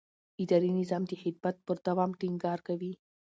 [0.43, 2.93] اداري نظام د خدمت پر دوام ټینګار کوي.